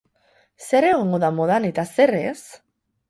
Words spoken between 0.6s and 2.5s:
Zer egongo da modan eta zer ez?